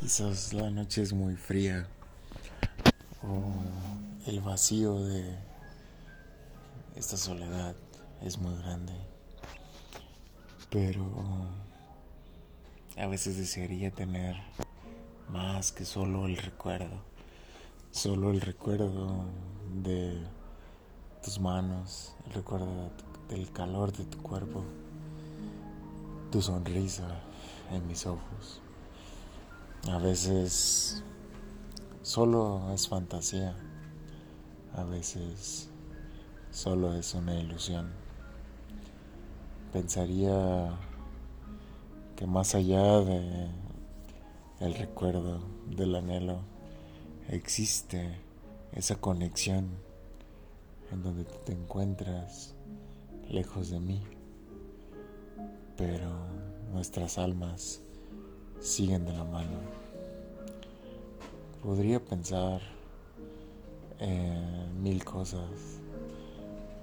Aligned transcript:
Quizás 0.00 0.52
la 0.52 0.70
noche 0.70 1.02
es 1.02 1.12
muy 1.12 1.34
fría 1.34 1.88
o 3.20 3.52
el 4.28 4.40
vacío 4.40 5.00
de 5.00 5.36
esta 6.94 7.16
soledad 7.16 7.74
es 8.22 8.38
muy 8.38 8.56
grande. 8.58 8.92
Pero 10.70 11.04
a 12.96 13.06
veces 13.08 13.38
desearía 13.38 13.90
tener 13.90 14.36
más 15.30 15.72
que 15.72 15.84
solo 15.84 16.26
el 16.26 16.36
recuerdo. 16.36 17.02
Solo 17.90 18.30
el 18.30 18.40
recuerdo 18.40 19.24
de 19.82 20.16
tus 21.24 21.40
manos, 21.40 22.14
el 22.28 22.34
recuerdo 22.34 22.92
del 23.28 23.50
calor 23.50 23.90
de 23.92 24.04
tu 24.04 24.18
cuerpo, 24.18 24.62
tu 26.30 26.40
sonrisa 26.40 27.20
en 27.72 27.84
mis 27.88 28.06
ojos. 28.06 28.62
A 29.86 29.98
veces 29.98 31.02
solo 32.02 32.72
es 32.74 32.88
fantasía, 32.88 33.56
a 34.74 34.84
veces 34.84 35.70
solo 36.50 36.94
es 36.94 37.14
una 37.14 37.38
ilusión. 37.38 37.90
Pensaría 39.72 40.78
que 42.16 42.26
más 42.26 42.54
allá 42.54 43.00
de 43.00 43.48
el 44.60 44.74
recuerdo 44.74 45.40
del 45.70 45.94
anhelo 45.94 46.40
existe 47.28 48.20
esa 48.72 48.96
conexión 48.96 49.68
en 50.90 51.02
donde 51.02 51.24
tú 51.24 51.34
te 51.44 51.52
encuentras 51.52 52.54
lejos 53.28 53.70
de 53.70 53.78
mí, 53.80 54.02
pero 55.76 56.10
nuestras 56.72 57.18
almas 57.18 57.82
siguen 58.60 59.04
de 59.04 59.12
la 59.12 59.24
mano. 59.24 59.58
Podría 61.62 62.04
pensar 62.04 62.60
en 63.98 64.82
mil 64.82 65.04
cosas. 65.04 65.80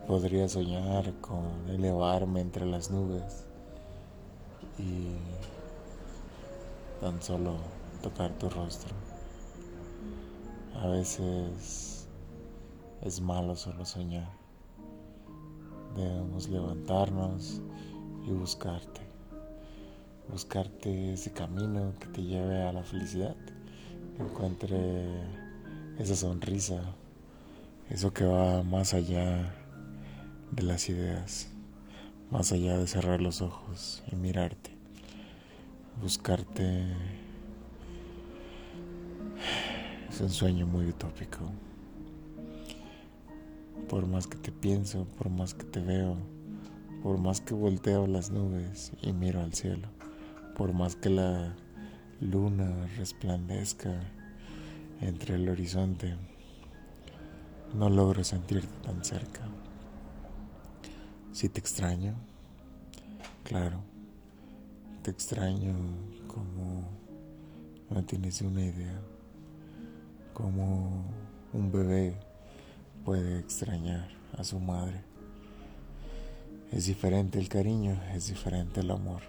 Podría 0.08 0.48
soñar 0.48 1.14
con 1.22 1.70
elevarme 1.70 2.42
entre 2.42 2.66
las 2.66 2.92
nubes 2.92 3.46
y 4.78 5.16
tan 7.02 7.22
solo 7.22 7.56
tocar 8.02 8.32
tu 8.38 8.50
rostro. 8.50 8.94
A 10.82 10.88
veces 10.88 12.08
es 13.02 13.22
malo 13.22 13.56
solo 13.56 13.86
soñar. 13.86 14.32
Debemos 15.96 16.50
levantarnos 16.50 17.62
y 18.28 18.32
buscarte 18.32 19.05
buscarte 20.36 21.14
ese 21.14 21.32
camino 21.32 21.94
que 21.98 22.08
te 22.08 22.22
lleve 22.22 22.62
a 22.62 22.74
la 22.74 22.84
felicidad, 22.84 23.38
encuentre 24.20 24.78
esa 25.98 26.14
sonrisa, 26.14 26.82
eso 27.90 28.14
que 28.14 28.26
va 28.26 28.62
más 28.62 28.94
allá 28.94 29.56
de 30.52 30.64
las 30.64 30.90
ideas, 30.90 31.48
más 32.32 32.52
allá 32.52 32.78
de 32.78 32.86
cerrar 32.86 33.22
los 33.22 33.42
ojos 33.42 34.04
y 34.12 34.18
mirarte, 34.18 34.72
buscarte 36.02 36.84
es 40.10 40.20
un 40.20 40.32
sueño 40.32 40.68
muy 40.68 40.88
utópico. 40.88 41.50
Por 43.88 44.06
más 44.06 44.28
que 44.28 44.36
te 44.36 44.52
pienso, 44.52 45.06
por 45.18 45.30
más 45.30 45.54
que 45.54 45.64
te 45.64 45.80
veo, 45.80 46.18
por 47.04 47.20
más 47.20 47.40
que 47.40 47.54
volteo 47.54 48.06
las 48.06 48.32
nubes 48.32 48.92
y 49.02 49.14
miro 49.14 49.40
al 49.40 49.54
cielo 49.54 49.96
por 50.56 50.74
más 50.74 50.96
que 50.96 51.10
la 51.10 51.54
luna 52.22 52.88
resplandezca 52.98 53.92
entre 55.02 55.36
el 55.36 55.50
horizonte, 55.50 56.16
no 57.74 57.90
logro 57.90 58.24
sentirte 58.24 58.74
tan 58.84 59.04
cerca. 59.04 59.42
Si 61.34 61.50
te 61.50 61.60
extraño, 61.60 62.16
claro, 63.44 63.82
te 65.04 65.12
extraño 65.12 65.76
como 66.28 66.88
no 67.90 68.04
tienes 68.06 68.42
una 68.42 68.64
idea, 68.64 69.00
como 70.34 71.04
un 71.54 71.72
bebé 71.72 72.18
puede 73.04 73.40
extrañar 73.40 74.10
a 74.38 74.44
su 74.44 74.60
madre. 74.60 75.02
Es 76.72 76.88
diferente 76.88 77.40
el 77.40 77.50
cariño, 77.50 78.02
es 78.14 78.28
diferente 78.28 78.80
el 78.80 78.92
amor. 78.92 79.22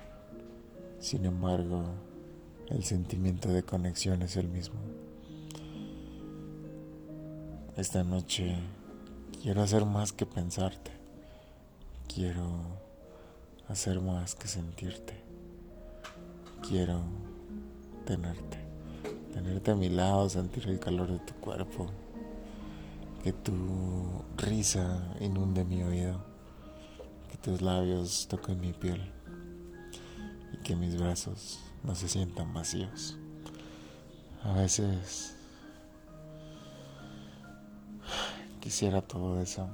Sin 1.07 1.25
embargo, 1.25 1.85
el 2.69 2.83
sentimiento 2.83 3.49
de 3.51 3.63
conexión 3.63 4.23
es 4.23 4.37
el 4.37 4.49
mismo. 4.49 4.81
Esta 7.77 8.03
noche 8.03 8.57
quiero 9.41 9.63
hacer 9.63 9.85
más 9.85 10.13
que 10.13 10.27
pensarte. 10.27 10.91
Quiero 12.13 12.45
hacer 13.69 14.01
más 14.01 14.35
que 14.35 14.49
sentirte. 14.49 15.15
Quiero 16.69 17.03
tenerte. 18.05 18.59
Tenerte 19.33 19.71
a 19.71 19.77
mi 19.77 19.89
lado, 19.89 20.29
sentir 20.29 20.67
el 20.67 20.81
calor 20.81 21.07
de 21.07 21.21
tu 21.21 21.35
cuerpo. 21.35 21.87
Que 23.23 23.33
tu 23.33 23.55
risa 24.39 25.15
inunde 25.21 25.63
mi 25.63 25.85
oído. 25.85 26.21
Que 27.31 27.37
tus 27.37 27.63
labios 27.63 28.27
toquen 28.29 28.61
mi 28.61 28.73
piel 28.73 29.13
que 30.67 30.75
mis 30.75 31.01
brazos 31.01 31.61
no 31.85 31.95
se 31.95 32.09
sientan 32.09 32.53
vacíos. 32.53 33.17
A 34.43 34.53
veces 34.55 35.37
quisiera 38.59 39.01
todo 39.01 39.41
eso. 39.41 39.69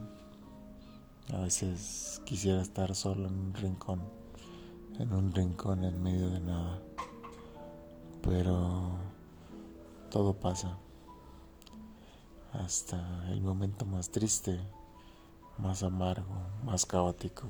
A 1.33 1.39
veces 1.39 2.21
quisiera 2.27 2.61
estar 2.61 2.95
solo 2.95 3.29
en 3.29 3.39
un 3.39 3.55
rincón, 3.55 4.03
en 4.99 5.15
un 5.15 5.33
rincón 5.33 5.83
en 5.85 6.03
medio 6.03 6.29
de 6.29 6.41
nada. 6.41 6.79
Pero 8.21 8.91
todo 10.11 10.35
pasa. 10.35 10.77
Hasta 12.53 13.31
el 13.31 13.41
momento 13.41 13.87
más 13.87 14.11
triste, 14.11 14.61
más 15.57 15.83
amargo, 15.85 16.37
más 16.67 16.85
caótico. 16.85 17.47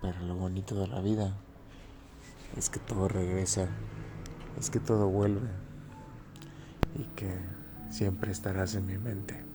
Pero 0.00 0.20
lo 0.20 0.36
bonito 0.36 0.76
de 0.76 0.86
la 0.86 1.00
vida 1.00 1.36
es 2.56 2.70
que 2.70 2.78
todo 2.78 3.08
regresa, 3.08 3.68
es 4.58 4.70
que 4.70 4.80
todo 4.80 5.08
vuelve 5.08 5.48
y 6.98 7.04
que 7.16 7.34
siempre 7.90 8.32
estarás 8.32 8.74
en 8.74 8.86
mi 8.86 8.98
mente. 8.98 9.51